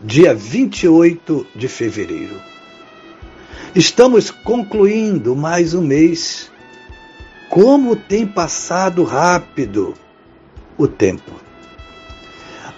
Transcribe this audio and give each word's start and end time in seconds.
dia 0.00 0.34
28 0.34 1.46
de 1.54 1.68
fevereiro. 1.68 2.40
Estamos 3.74 4.30
concluindo 4.30 5.34
mais 5.34 5.74
um 5.74 5.80
mês. 5.80 6.50
Como 7.48 7.96
tem 7.96 8.26
passado 8.26 9.04
rápido 9.04 9.94
o 10.76 10.86
tempo. 10.86 11.32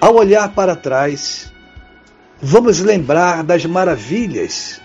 Ao 0.01 0.15
olhar 0.15 0.55
para 0.55 0.77
trás, 0.77 1.53
vamos 2.41 2.79
lembrar 2.79 3.43
das 3.43 3.65
maravilhas, 3.67 4.81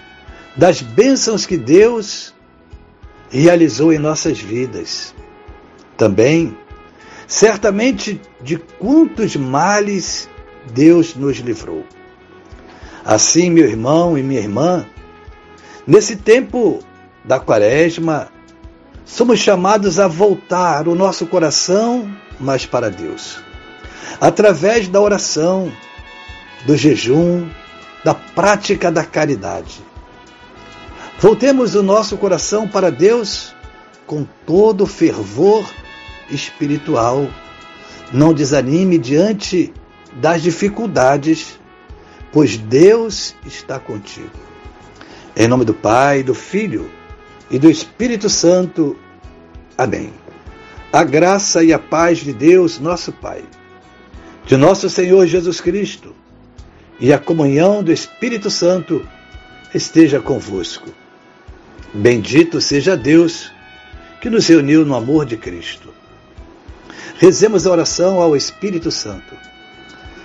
das 0.56 0.82
bênçãos 0.82 1.46
que 1.46 1.58
Deus 1.58 2.34
realizou 3.30 3.94
em 3.94 4.00
nossas 4.00 4.40
vidas. 4.40 5.14
Também, 5.96 6.58
certamente, 7.28 8.20
de 8.42 8.58
quantos 8.58 9.36
males 9.36 10.28
Deus 10.74 11.14
nos 11.16 11.38
livrou. 11.38 11.86
Assim, 13.06 13.50
meu 13.50 13.66
irmão 13.66 14.18
e 14.18 14.24
minha 14.24 14.40
irmã, 14.40 14.86
nesse 15.86 16.16
tempo 16.16 16.80
da 17.24 17.40
quaresma, 17.40 18.30
somos 19.06 19.40
chamados 19.40 20.00
a 20.00 20.08
voltar 20.08 20.88
o 20.88 20.96
nosso 20.96 21.26
coração 21.28 22.10
mais 22.40 22.66
para 22.66 22.90
Deus. 22.90 23.40
Através 24.22 24.88
da 24.88 25.02
oração, 25.02 25.72
do 26.66 26.78
jejum, 26.78 27.50
da 28.04 28.14
prática 28.14 28.92
da 28.92 29.04
caridade. 29.04 29.82
Voltemos 31.20 31.76
o 31.76 31.84
nosso 31.84 32.18
coração 32.18 32.68
para 32.68 32.90
Deus 32.90 33.54
com 34.06 34.26
todo 34.46 34.86
fervor 34.86 35.66
espiritual. 36.30 37.28
Não 38.12 38.34
desanime 38.34 38.98
diante 38.98 39.74
das 40.14 40.42
dificuldades 40.42 41.60
pois 42.34 42.58
Deus 42.58 43.36
está 43.46 43.80
contigo. 43.80 44.32
Em 45.38 45.48
nome 45.48 45.64
do 45.64 45.74
Pai, 45.74 46.24
do 46.24 46.34
Filho 46.34 46.90
e 47.50 47.60
do 47.60 47.70
Espírito 47.70 48.28
Santo. 48.28 48.98
Amém. 49.78 50.12
A 50.92 51.04
graça 51.04 51.64
e 51.64 51.72
a 51.72 51.80
paz 51.80 52.18
de 52.18 52.34
Deus, 52.34 52.80
nosso 52.80 53.12
Pai, 53.12 53.44
de 54.46 54.58
nosso 54.58 54.90
Senhor 54.90 55.28
Jesus 55.28 55.62
Cristo 55.62 56.14
e 57.00 57.14
a 57.14 57.20
comunhão 57.20 57.84
do 57.84 57.92
Espírito 57.92 58.50
Santo 58.50 59.08
esteja 59.74 60.20
convosco. 60.20 60.90
Bendito 61.94 62.60
seja 62.60 62.98
Deus 62.98 63.52
que 64.22 64.30
nos 64.30 64.48
reuniu 64.48 64.86
no 64.86 64.96
amor 64.96 65.26
de 65.26 65.38
Cristo. 65.38 65.94
Rezemos 67.18 67.68
a 67.68 67.72
oração 67.72 68.20
ao 68.20 68.36
Espírito 68.36 68.90
Santo. 68.90 69.53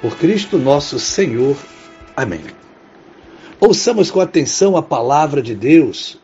por 0.00 0.16
Cristo 0.16 0.58
nosso 0.58 0.98
Senhor. 0.98 1.56
Amém. 2.16 2.42
Ouçamos 3.58 4.10
com 4.10 4.20
atenção 4.20 4.76
a 4.76 4.82
palavra 4.82 5.42
de 5.42 5.54
Deus. 5.54 6.20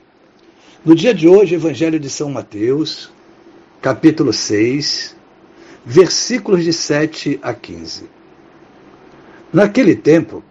No 0.84 0.94
dia 0.94 1.15
de 1.15 1.28
hoje, 1.28 1.55
Evangelho 1.55 1.99
de 1.99 2.10
São 2.10 2.31
Mateus, 2.31 3.10
capítulo 3.81 4.33
6, 4.33 5.16
versículos 5.84 6.65
de 6.65 6.72
7 6.72 7.41
a 7.43 7.55
15. 7.55 8.10
Naquele 9.53 9.97
tempo, 9.97 10.43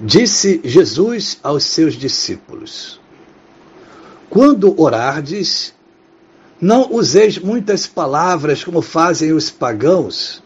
disse 0.00 0.60
Jesus 0.62 1.38
aos 1.42 1.64
seus 1.64 1.94
discípulos: 1.94 3.00
Quando 4.28 4.80
orardes, 4.80 5.74
não 6.60 6.92
useis 6.92 7.38
muitas 7.38 7.86
palavras 7.86 8.62
como 8.62 8.82
fazem 8.82 9.32
os 9.32 9.50
pagãos 9.50 10.42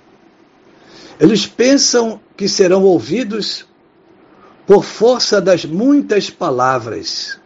eles 1.18 1.46
pensam 1.46 2.20
que 2.36 2.48
serão 2.48 2.82
ouvidos 2.82 3.66
por 4.66 4.84
força 4.84 5.40
das 5.40 5.64
muitas 5.64 6.30
palavras. 6.30 7.38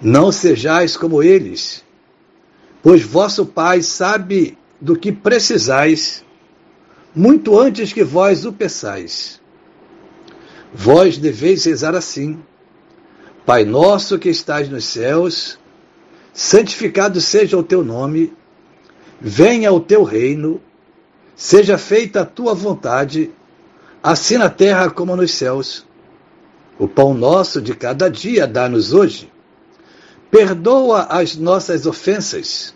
Não 0.00 0.30
sejais 0.30 0.96
como 0.96 1.22
eles, 1.22 1.82
pois 2.82 3.02
vosso 3.02 3.46
Pai 3.46 3.82
sabe 3.82 4.58
do 4.80 4.96
que 4.96 5.10
precisais, 5.10 6.24
muito 7.14 7.58
antes 7.58 7.92
que 7.92 8.04
vós 8.04 8.44
o 8.44 8.52
peçais. 8.52 9.40
Vós 10.72 11.16
deveis 11.16 11.64
rezar 11.64 11.94
assim: 11.94 12.42
Pai 13.46 13.64
nosso 13.64 14.18
que 14.18 14.28
estás 14.28 14.68
nos 14.68 14.84
céus, 14.84 15.58
santificado 16.32 17.20
seja 17.20 17.56
o 17.56 17.62
teu 17.62 17.82
nome, 17.82 18.32
venha 19.20 19.72
o 19.72 19.80
teu 19.80 20.02
reino 20.02 20.60
Seja 21.36 21.76
feita 21.76 22.20
a 22.20 22.24
tua 22.24 22.54
vontade, 22.54 23.30
assim 24.02 24.36
na 24.36 24.48
terra 24.48 24.88
como 24.90 25.16
nos 25.16 25.32
céus. 25.32 25.84
O 26.78 26.86
pão 26.86 27.12
nosso 27.12 27.60
de 27.60 27.74
cada 27.74 28.08
dia 28.08 28.46
dá-nos 28.46 28.92
hoje. 28.92 29.32
Perdoa 30.30 31.04
as 31.10 31.36
nossas 31.36 31.86
ofensas, 31.86 32.74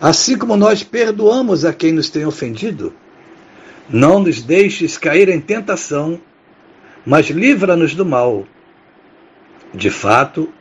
assim 0.00 0.36
como 0.36 0.56
nós 0.56 0.82
perdoamos 0.82 1.64
a 1.64 1.72
quem 1.72 1.92
nos 1.92 2.10
tem 2.10 2.24
ofendido. 2.24 2.94
Não 3.88 4.20
nos 4.20 4.42
deixes 4.42 4.96
cair 4.96 5.28
em 5.28 5.40
tentação, 5.40 6.20
mas 7.04 7.26
livra-nos 7.26 7.94
do 7.94 8.04
mal. 8.04 8.46
De 9.74 9.90
fato, 9.90 10.52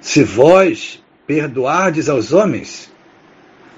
se 0.00 0.22
vós 0.22 1.02
perdoardes 1.26 2.08
aos 2.08 2.32
homens 2.32 2.90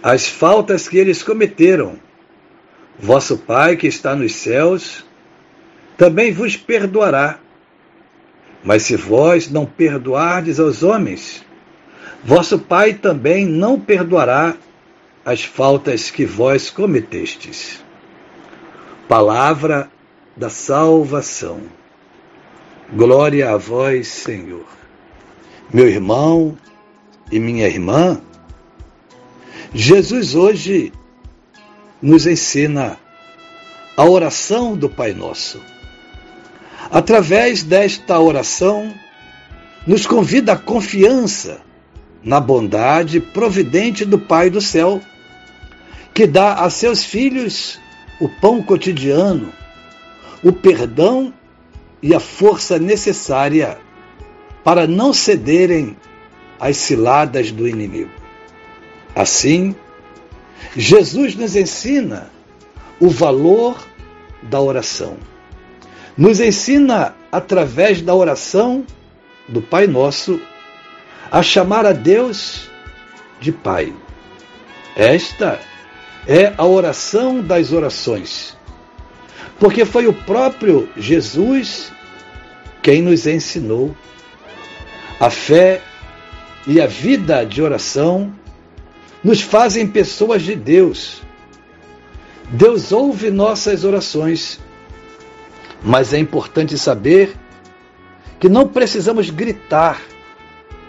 as 0.02 0.26
faltas 0.26 0.88
que 0.88 0.98
eles 0.98 1.22
cometeram, 1.22 1.98
Vosso 3.02 3.36
Pai 3.36 3.76
que 3.76 3.88
está 3.88 4.14
nos 4.14 4.32
céus 4.36 5.04
também 5.98 6.32
vos 6.32 6.56
perdoará. 6.56 7.40
Mas 8.62 8.84
se 8.84 8.94
vós 8.94 9.50
não 9.50 9.66
perdoardes 9.66 10.60
aos 10.60 10.84
homens, 10.84 11.44
vosso 12.22 12.60
Pai 12.60 12.94
também 12.94 13.44
não 13.44 13.78
perdoará 13.78 14.54
as 15.24 15.42
faltas 15.42 16.12
que 16.12 16.24
vós 16.24 16.70
cometestes. 16.70 17.82
Palavra 19.08 19.90
da 20.36 20.48
salvação. 20.48 21.60
Glória 22.92 23.50
a 23.50 23.56
vós, 23.56 24.06
Senhor. 24.06 24.66
Meu 25.74 25.88
irmão 25.88 26.56
e 27.32 27.40
minha 27.40 27.66
irmã, 27.66 28.20
Jesus 29.74 30.36
hoje 30.36 30.92
nos 32.02 32.26
ensina 32.26 32.98
a 33.96 34.04
oração 34.04 34.76
do 34.76 34.88
Pai 34.88 35.12
Nosso. 35.12 35.60
Através 36.90 37.62
desta 37.62 38.18
oração, 38.18 38.92
nos 39.86 40.06
convida 40.06 40.54
a 40.54 40.58
confiança 40.58 41.60
na 42.24 42.40
bondade 42.40 43.20
providente 43.20 44.04
do 44.04 44.18
Pai 44.18 44.50
do 44.50 44.60
céu, 44.60 45.00
que 46.12 46.26
dá 46.26 46.54
a 46.54 46.70
seus 46.70 47.04
filhos 47.04 47.80
o 48.20 48.28
pão 48.28 48.62
cotidiano, 48.62 49.52
o 50.42 50.52
perdão 50.52 51.32
e 52.02 52.14
a 52.14 52.20
força 52.20 52.78
necessária 52.78 53.78
para 54.64 54.86
não 54.86 55.12
cederem 55.12 55.96
às 56.58 56.76
ciladas 56.76 57.50
do 57.50 57.66
inimigo. 57.66 58.10
Assim, 59.14 59.74
Jesus 60.76 61.34
nos 61.34 61.56
ensina 61.56 62.30
o 63.00 63.08
valor 63.08 63.76
da 64.42 64.60
oração. 64.60 65.16
nos 66.16 66.40
ensina, 66.40 67.14
através 67.30 68.02
da 68.02 68.14
oração 68.14 68.84
do 69.48 69.62
Pai 69.62 69.86
Nosso, 69.86 70.40
a 71.30 71.42
chamar 71.42 71.86
a 71.86 71.92
Deus 71.92 72.68
de 73.40 73.50
Pai. 73.50 73.92
Esta 74.94 75.58
é 76.26 76.52
a 76.56 76.66
oração 76.66 77.40
das 77.40 77.72
orações, 77.72 78.56
porque 79.58 79.84
foi 79.84 80.06
o 80.06 80.12
próprio 80.12 80.88
Jesus 80.96 81.90
quem 82.82 83.00
nos 83.00 83.26
ensinou. 83.26 83.96
A 85.18 85.30
fé 85.30 85.80
e 86.66 86.80
a 86.80 86.86
vida 86.86 87.44
de 87.44 87.62
oração 87.62 88.32
nos 89.22 89.40
fazem 89.40 89.86
pessoas 89.86 90.42
de 90.42 90.54
Deus. 90.54 91.22
Deus 92.50 92.92
ouve 92.92 93.30
nossas 93.30 93.84
orações, 93.84 94.60
mas 95.82 96.12
é 96.12 96.18
importante 96.18 96.76
saber 96.76 97.34
que 98.38 98.48
não 98.48 98.66
precisamos 98.66 99.30
gritar 99.30 100.02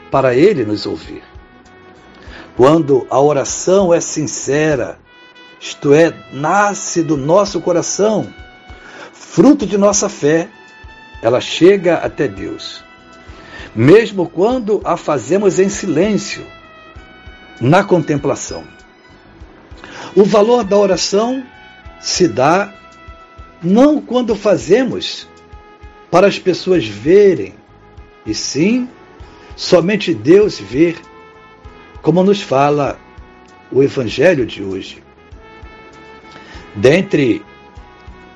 para 0.10 0.36
Ele 0.36 0.66
nos 0.66 0.86
ouvir. 0.86 1.24
Quando 2.58 3.08
a 3.10 3.20
oração 3.20 3.94
é 3.94 4.00
sincera, 4.00 5.00
isto 5.60 5.94
é, 5.94 6.14
nasce 6.32 7.02
do 7.02 7.16
nosso 7.16 7.62
coração, 7.62 8.28
fruto 9.14 9.66
de 9.66 9.78
nossa 9.78 10.10
fé, 10.10 10.50
ela 11.22 11.40
chega 11.40 11.96
até 11.96 12.28
Deus. 12.28 12.84
Mesmo 13.74 14.28
quando 14.28 14.82
a 14.84 14.98
fazemos 14.98 15.58
em 15.58 15.70
silêncio, 15.70 16.46
na 17.64 17.82
contemplação. 17.82 18.66
O 20.14 20.26
valor 20.26 20.66
da 20.66 20.78
oração 20.78 21.42
se 22.02 22.28
dá 22.28 22.74
não 23.64 24.02
quando 24.02 24.36
fazemos 24.36 25.26
para 26.12 26.28
as 26.28 26.38
pessoas 26.38 26.86
verem, 26.86 27.56
e 28.26 28.36
sim 28.36 28.90
somente 29.56 30.14
Deus 30.14 30.60
ver 30.60 30.98
como 32.02 32.22
nos 32.22 32.42
fala 32.42 33.00
o 33.72 33.82
Evangelho 33.82 34.46
de 34.46 34.62
hoje. 34.62 35.02
Dentre 36.76 37.42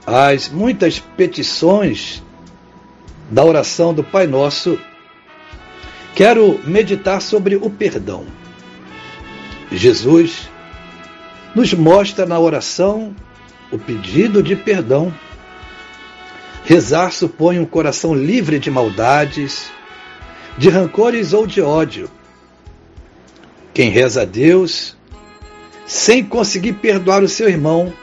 as 0.06 0.48
muitas 0.48 1.00
petições 1.00 2.24
da 3.30 3.44
oração 3.44 3.94
do 3.94 4.06
Pai 4.06 4.26
Nosso, 4.26 4.80
quero 6.16 6.62
meditar 6.64 7.22
sobre 7.22 7.58
o 7.58 7.70
perdão. 7.70 8.26
Jesus 9.72 10.50
nos 11.54 11.74
mostra 11.74 12.26
na 12.26 12.40
oração 12.40 13.16
o 13.72 13.78
pedido 13.78 14.42
de 14.42 14.56
perdão. 14.56 15.14
Rezar 16.64 17.12
supõe 17.12 17.60
um 17.60 17.66
coração 17.66 18.14
livre 18.14 18.60
de 18.60 18.70
maldades, 18.70 19.70
de 20.58 20.70
rancores 20.70 21.34
ou 21.34 21.48
de 21.48 21.62
ódio, 21.62 22.10
quem 23.78 23.92
reza 23.92 24.24
a 24.24 24.26
Deus 24.26 24.98
sem 25.86 26.24
conseguir 26.24 26.74
perdoar 26.74 27.22
o 27.22 27.28
seu 27.28 27.48
irmão 27.48 27.94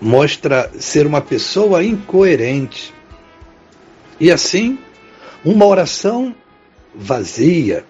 mostra 0.00 0.68
ser 0.80 1.06
uma 1.06 1.20
pessoa 1.20 1.84
incoerente. 1.84 2.92
E 4.18 4.32
assim, 4.32 4.80
uma 5.44 5.64
oração 5.64 6.34
vazia. 6.92 7.84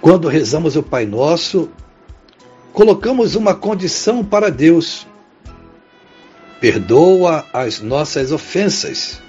Quando 0.00 0.28
rezamos 0.28 0.76
o 0.76 0.82
Pai 0.82 1.04
Nosso, 1.04 1.68
colocamos 2.72 3.34
uma 3.34 3.54
condição 3.54 4.24
para 4.24 4.50
Deus. 4.50 5.06
Perdoa 6.58 7.46
as 7.52 7.80
nossas 7.80 8.32
ofensas, 8.32 9.20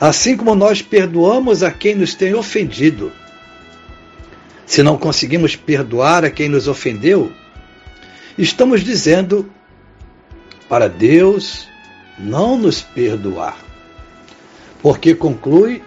assim 0.00 0.36
como 0.36 0.54
nós 0.54 0.80
perdoamos 0.80 1.62
a 1.62 1.70
quem 1.70 1.94
nos 1.94 2.14
tem 2.14 2.34
ofendido. 2.34 3.12
Se 4.64 4.82
não 4.82 4.96
conseguimos 4.96 5.54
perdoar 5.54 6.24
a 6.24 6.30
quem 6.30 6.48
nos 6.48 6.66
ofendeu, 6.66 7.32
estamos 8.36 8.82
dizendo 8.82 9.48
para 10.68 10.88
Deus 10.88 11.68
não 12.18 12.58
nos 12.58 12.80
perdoar. 12.80 13.56
Porque 14.82 15.14
conclui 15.14 15.82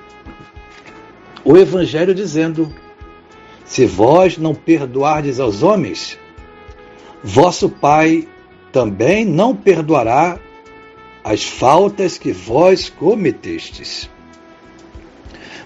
o 1.44 1.58
Evangelho 1.58 2.14
dizendo: 2.14 2.74
Se 3.70 3.86
vós 3.86 4.36
não 4.36 4.56
perdoardes 4.56 5.40
aos 5.40 5.62
homens, 5.62 6.18
vosso 7.24 7.70
Pai 7.70 8.28
também 8.72 9.24
não 9.24 9.56
perdoará 9.56 10.40
as 11.24 11.44
faltas 11.44 12.18
que 12.18 12.32
vós 12.32 12.90
cometestes. 12.90 14.10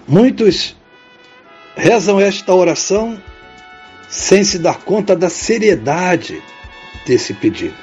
Muitos 0.06 0.76
rezam 1.74 2.20
esta 2.20 2.54
oração 2.54 3.18
sem 4.06 4.44
se 4.44 4.58
dar 4.58 4.80
conta 4.80 5.16
da 5.16 5.30
seriedade 5.30 6.42
desse 7.06 7.32
pedido. 7.32 7.74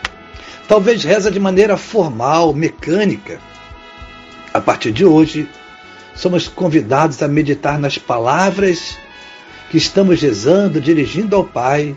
Talvez 0.67 1.03
reza 1.03 1.31
de 1.31 1.39
maneira 1.39 1.75
formal, 1.77 2.53
mecânica. 2.53 3.41
A 4.53 4.61
partir 4.61 4.91
de 4.91 5.03
hoje, 5.03 5.49
somos 6.13 6.47
convidados 6.47 7.23
a 7.23 7.27
meditar 7.27 7.79
nas 7.79 7.97
palavras 7.97 9.00
que 9.71 9.77
estamos 9.77 10.21
rezando, 10.21 10.79
dirigindo 10.79 11.35
ao 11.35 11.43
Pai, 11.43 11.95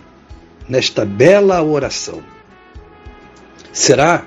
nesta 0.66 1.04
bela 1.04 1.62
oração. 1.62 2.22
Será 3.70 4.24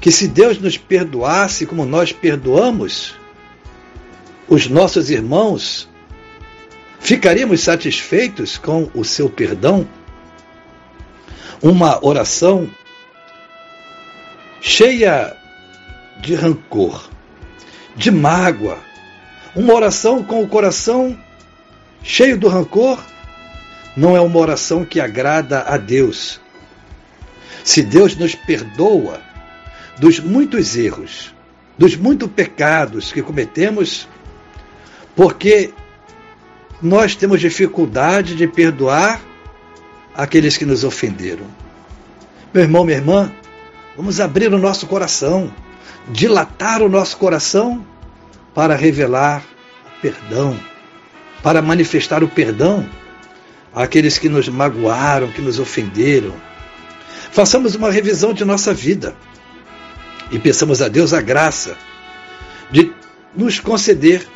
que 0.00 0.12
se 0.12 0.28
Deus 0.28 0.58
nos 0.58 0.76
perdoasse 0.76 1.66
como 1.66 1.84
nós 1.84 2.12
perdoamos, 2.12 3.16
os 4.46 4.68
nossos 4.68 5.10
irmãos 5.10 5.88
Ficaríamos 7.02 7.60
satisfeitos 7.62 8.56
com 8.56 8.88
o 8.94 9.04
seu 9.04 9.28
perdão? 9.28 9.88
Uma 11.60 11.98
oração 12.06 12.70
cheia 14.60 15.36
de 16.20 16.36
rancor, 16.36 17.10
de 17.96 18.12
mágoa, 18.12 18.78
uma 19.56 19.74
oração 19.74 20.22
com 20.22 20.44
o 20.44 20.48
coração 20.48 21.18
cheio 22.02 22.38
do 22.38 22.48
rancor, 22.48 23.02
não 23.96 24.16
é 24.16 24.20
uma 24.20 24.38
oração 24.38 24.84
que 24.84 25.00
agrada 25.00 25.62
a 25.62 25.76
Deus. 25.76 26.40
Se 27.64 27.82
Deus 27.82 28.16
nos 28.16 28.34
perdoa 28.34 29.20
dos 29.98 30.18
muitos 30.18 30.76
erros, 30.76 31.34
dos 31.78 31.96
muitos 31.96 32.30
pecados 32.30 33.12
que 33.12 33.22
cometemos, 33.22 34.08
porque 35.14 35.72
nós 36.80 37.14
temos 37.14 37.40
dificuldade 37.40 38.34
de 38.34 38.46
perdoar 38.46 39.20
aqueles 40.14 40.56
que 40.56 40.64
nos 40.64 40.84
ofenderam. 40.84 41.46
Meu 42.52 42.64
irmão, 42.64 42.84
minha 42.84 42.98
irmã, 42.98 43.32
vamos 43.96 44.20
abrir 44.20 44.52
o 44.52 44.58
nosso 44.58 44.86
coração, 44.86 45.52
dilatar 46.08 46.82
o 46.82 46.88
nosso 46.88 47.16
coração 47.16 47.86
para 48.54 48.74
revelar 48.74 49.42
o 49.86 50.00
perdão, 50.00 50.58
para 51.42 51.60
manifestar 51.60 52.22
o 52.22 52.28
perdão 52.28 52.88
àqueles 53.74 54.18
que 54.18 54.28
nos 54.28 54.48
magoaram, 54.48 55.32
que 55.32 55.40
nos 55.40 55.58
ofenderam. 55.58 56.34
Façamos 57.30 57.74
uma 57.74 57.90
revisão 57.90 58.32
de 58.32 58.44
nossa 58.44 58.72
vida 58.72 59.16
e 60.30 60.38
peçamos 60.38 60.80
a 60.80 60.88
Deus 60.88 61.12
a 61.12 61.20
graça 61.20 61.76
de 62.70 62.92
nos 63.36 63.58
conceder 63.58 64.26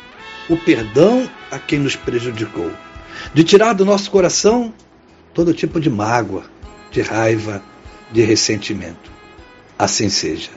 o 0.49 0.57
perdão 0.57 1.29
a 1.51 1.59
quem 1.59 1.79
nos 1.79 1.95
prejudicou, 1.95 2.71
de 3.33 3.43
tirar 3.43 3.73
do 3.73 3.85
nosso 3.85 4.09
coração 4.09 4.73
todo 5.33 5.53
tipo 5.53 5.79
de 5.79 5.89
mágoa, 5.89 6.43
de 6.91 7.01
raiva, 7.01 7.61
de 8.11 8.21
ressentimento. 8.23 9.11
Assim 9.77 10.09
seja. 10.09 10.49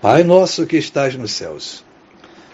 Pai 0.00 0.22
nosso 0.22 0.66
que 0.66 0.76
estás 0.76 1.16
nos 1.16 1.32
céus, 1.32 1.84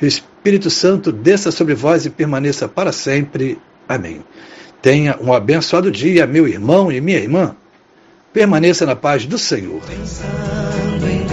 e 0.00 0.04
o 0.04 0.08
Espírito 0.08 0.70
Santo 0.70 1.10
desça 1.10 1.50
sobre 1.50 1.74
vós 1.74 2.06
e 2.06 2.10
permaneça 2.10 2.68
para 2.68 2.92
sempre. 2.92 3.58
Amém. 3.88 4.22
Tenha 4.82 5.18
um 5.20 5.32
abençoado 5.32 5.90
dia, 5.90 6.26
meu 6.26 6.46
irmão 6.46 6.92
e 6.92 7.00
minha 7.00 7.18
irmã. 7.18 7.56
Permaneça 8.32 8.84
na 8.84 8.94
paz 8.94 9.24
do 9.26 9.38
Senhor. 9.38 9.80
Pensando 9.82 11.06
em 11.08 11.26